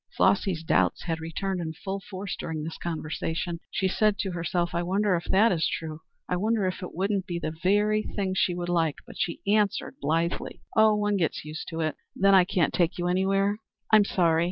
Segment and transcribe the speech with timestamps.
[0.17, 3.59] Flossy's doubts had returned in full force during the conversation.
[3.69, 5.99] She said to herself, "I wonder if that is true?
[6.27, 9.97] I wonder if it wouldn't be the very thing she would like?" But she answered
[10.01, 11.97] blithely, "Oh, one gets used to it.
[12.15, 13.57] Then I can't take you anywhere?
[13.91, 14.39] I'm sorry.